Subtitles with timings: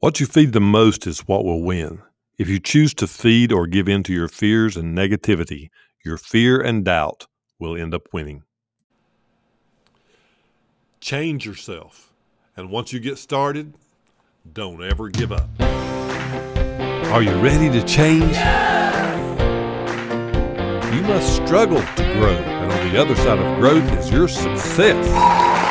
[0.00, 2.02] What you feed the most is what will win.
[2.38, 5.70] If you choose to feed or give in to your fears and negativity,
[6.04, 7.26] your fear and doubt
[7.58, 8.44] will end up winning.
[11.00, 12.12] Change yourself.
[12.56, 13.74] And once you get started,
[14.52, 15.48] don't ever give up.
[15.58, 18.36] Are you ready to change?
[20.94, 25.67] You must struggle to grow, and on the other side of growth is your success.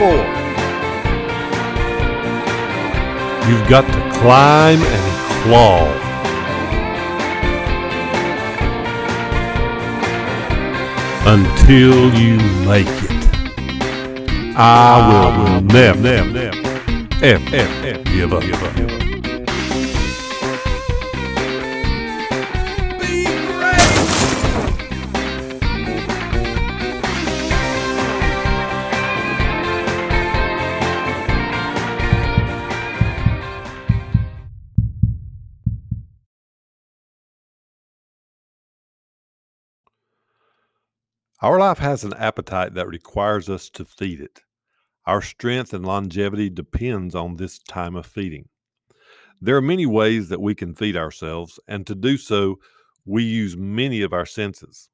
[0.00, 0.36] Are you waiting for?
[3.48, 6.02] You've got to climb and claw.
[11.28, 12.36] Until you
[12.66, 13.10] make it.
[14.58, 14.62] I
[15.36, 16.56] will, never, never, never,
[17.22, 18.42] ever, ever, ever give up.
[18.42, 19.05] Give up.
[41.46, 44.40] Our life has an appetite that requires us to feed it.
[45.06, 48.48] Our strength and longevity depends on this time of feeding.
[49.40, 52.56] There are many ways that we can feed ourselves, and to do so,
[53.04, 54.90] we use many of our senses.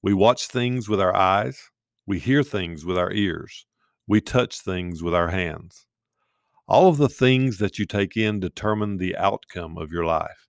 [0.00, 1.60] We watch things with our eyes,
[2.06, 3.66] we hear things with our ears,
[4.06, 5.88] we touch things with our hands.
[6.68, 10.46] All of the things that you take in determine the outcome of your life.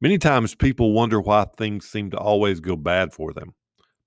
[0.00, 3.54] Many times people wonder why things seem to always go bad for them.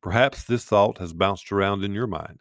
[0.03, 2.39] Perhaps this thought has bounced around in your mind.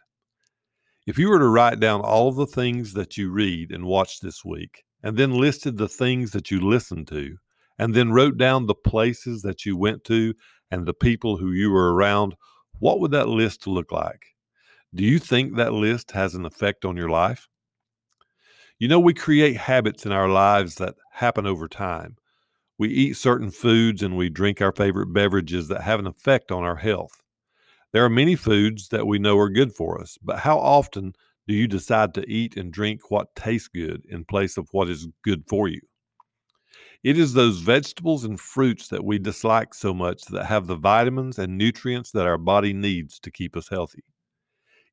[1.07, 4.19] If you were to write down all of the things that you read and watch
[4.19, 7.37] this week, and then listed the things that you listened to,
[7.79, 10.33] and then wrote down the places that you went to
[10.71, 12.35] and the people who you were around,
[12.79, 14.25] what would that list look like?
[14.93, 17.47] Do you think that list has an effect on your life?
[18.77, 22.17] You know, we create habits in our lives that happen over time.
[22.77, 26.63] We eat certain foods and we drink our favorite beverages that have an effect on
[26.63, 27.22] our health.
[27.93, 31.13] There are many foods that we know are good for us, but how often
[31.47, 35.07] do you decide to eat and drink what tastes good in place of what is
[35.23, 35.81] good for you?
[37.03, 41.37] It is those vegetables and fruits that we dislike so much that have the vitamins
[41.37, 44.03] and nutrients that our body needs to keep us healthy.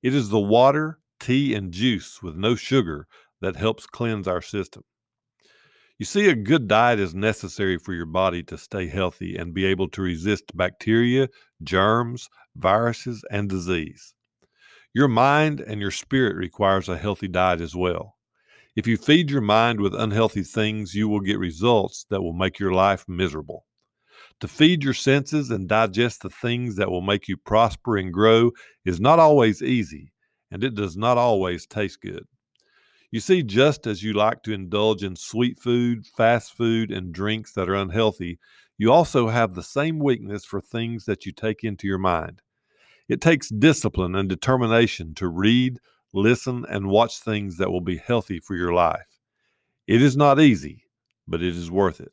[0.02, 3.06] It is the water, tea, and juice with no sugar
[3.40, 4.82] that helps cleanse our system.
[5.98, 9.66] You see, a good diet is necessary for your body to stay healthy and be
[9.66, 11.28] able to resist bacteria,
[11.62, 14.14] germs, viruses, and disease.
[14.92, 18.16] Your mind and your spirit requires a healthy diet as well.
[18.76, 22.58] If you feed your mind with unhealthy things, you will get results that will make
[22.58, 23.66] your life miserable.
[24.40, 28.52] To feed your senses and digest the things that will make you prosper and grow
[28.84, 30.12] is not always easy,
[30.50, 32.26] and it does not always taste good.
[33.10, 37.52] You see, just as you like to indulge in sweet food, fast food, and drinks
[37.54, 38.38] that are unhealthy,
[38.80, 42.40] you also have the same weakness for things that you take into your mind.
[43.10, 45.80] It takes discipline and determination to read,
[46.14, 49.20] listen, and watch things that will be healthy for your life.
[49.86, 50.84] It is not easy,
[51.28, 52.12] but it is worth it.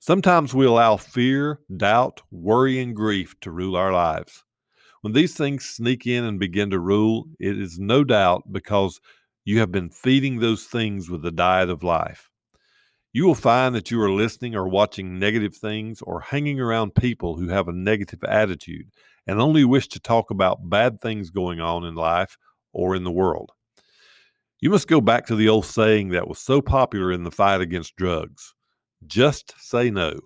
[0.00, 4.44] Sometimes we allow fear, doubt, worry, and grief to rule our lives.
[5.00, 9.00] When these things sneak in and begin to rule, it is no doubt because
[9.46, 12.28] you have been feeding those things with the diet of life.
[13.14, 17.36] You will find that you are listening or watching negative things or hanging around people
[17.36, 18.90] who have a negative attitude
[19.26, 22.36] and only wish to talk about bad things going on in life
[22.74, 23.52] or in the world.
[24.60, 27.62] You must go back to the old saying that was so popular in the fight
[27.62, 28.52] against drugs
[29.06, 30.18] just say no.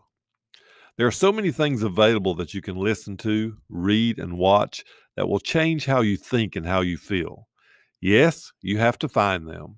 [0.97, 4.85] There are so many things available that you can listen to, read, and watch
[5.17, 7.49] that will change how you think and how you feel.
[8.01, 9.77] Yes, you have to find them,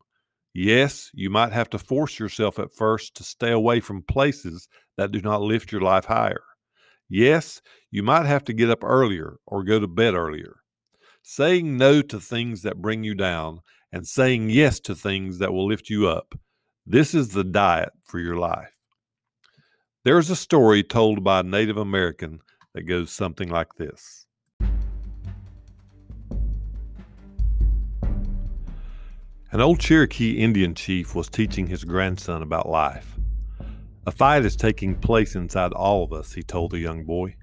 [0.53, 5.13] Yes, you might have to force yourself at first to stay away from places that
[5.13, 6.43] do not lift your life higher.
[7.09, 7.61] Yes,
[7.91, 10.57] you might have to get up earlier or go to bed earlier.
[11.23, 13.61] Saying no to things that bring you down
[13.93, 16.35] and saying yes to things that will lift you up.
[16.87, 18.73] This is the diet for your life.
[20.05, 22.41] There is a story told by a Native American
[22.75, 24.27] that goes something like this.
[29.53, 33.17] An old Cherokee Indian chief was teaching his grandson about life.
[34.07, 37.35] A fight is taking place inside all of us, he told the young boy.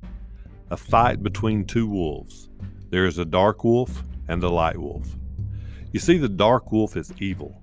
[0.71, 2.47] A fight between two wolves.
[2.91, 5.05] There is a dark wolf and a light wolf.
[5.91, 7.61] You see, the dark wolf is evil.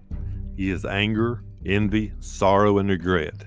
[0.59, 3.47] He is anger, envy, sorrow, and regret.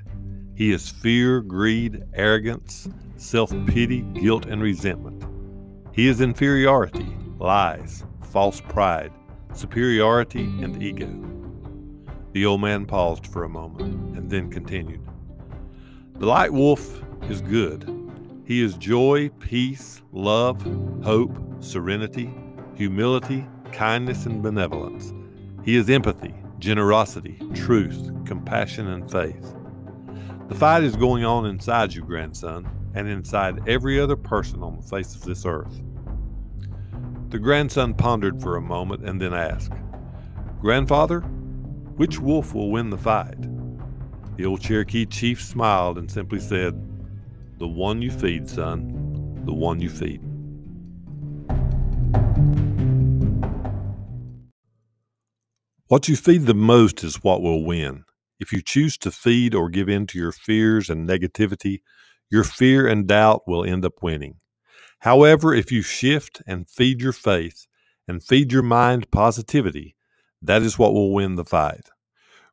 [0.55, 5.23] He is fear, greed, arrogance, self pity, guilt, and resentment.
[5.91, 9.11] He is inferiority, lies, false pride,
[9.53, 11.09] superiority, and ego.
[12.33, 15.01] The old man paused for a moment and then continued.
[16.15, 17.93] The light wolf is good.
[18.45, 20.61] He is joy, peace, love,
[21.03, 22.33] hope, serenity,
[22.75, 25.13] humility, kindness, and benevolence.
[25.63, 29.53] He is empathy, generosity, truth, compassion, and faith.
[30.47, 34.81] The fight is going on inside you, grandson, and inside every other person on the
[34.81, 35.81] face of this earth.
[37.29, 39.73] The grandson pondered for a moment and then asked,
[40.61, 41.19] Grandfather,
[41.97, 43.35] which wolf will win the fight?
[44.37, 46.81] The old Cherokee chief smiled and simply said,
[47.57, 50.21] The one you feed, son, the one you feed.
[55.87, 58.05] What you feed the most is what will win.
[58.39, 61.81] If you choose to feed or give in to your fears and negativity,
[62.29, 64.35] your fear and doubt will end up winning.
[64.99, 67.67] However, if you shift and feed your faith
[68.07, 69.95] and feed your mind positivity,
[70.41, 71.89] that is what will win the fight.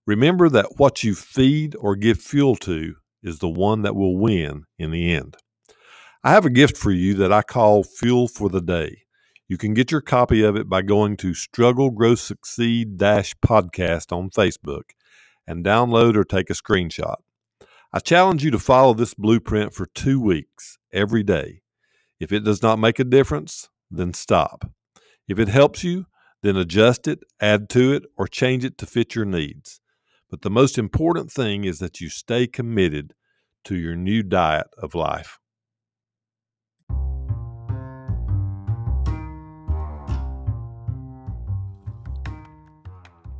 [0.06, 4.64] Remember that what you feed or give fuel to is the one that will win
[4.78, 5.36] in the end.
[6.22, 9.02] I have a gift for you that I call Fuel for the Day.
[9.48, 14.10] You can get your copy of it by going to Struggle Grow Succeed Dash podcast
[14.10, 14.92] on Facebook
[15.46, 17.16] and download or take a screenshot.
[17.92, 21.60] I challenge you to follow this blueprint for two weeks every day.
[22.20, 24.70] If it does not make a difference, then stop.
[25.26, 26.06] If it helps you,
[26.42, 29.80] then adjust it, add to it, or change it to fit your needs.
[30.30, 33.14] But the most important thing is that you stay committed
[33.64, 35.38] to your new diet of life.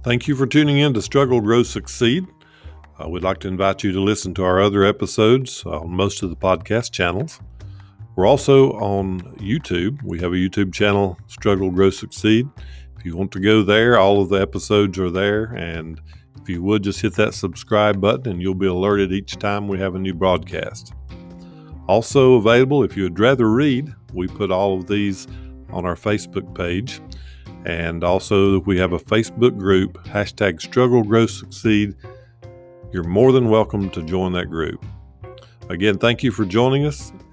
[0.03, 2.27] Thank you for tuning in to Struggle, Grow, Succeed.
[2.99, 6.31] Uh, we'd like to invite you to listen to our other episodes on most of
[6.31, 7.41] the podcast channels.
[8.17, 10.01] We're also on YouTube.
[10.05, 12.49] We have a YouTube channel, Struggle, Grow, Succeed.
[12.97, 15.47] If you want to go there, all of the episodes are there.
[15.57, 16.01] And
[16.41, 19.79] if you would just hit that subscribe button and you'll be alerted each time we
[19.81, 20.93] have a new broadcast.
[21.89, 25.27] Also available, if you would rather read, we put all of these
[25.71, 27.01] on our Facebook page.
[27.67, 31.97] And also, we have a Facebook group, hashtag Struggle, Grow, Succeed.
[32.93, 34.85] You're more than welcome to join that group.
[35.71, 37.11] Again, thank you for joining us,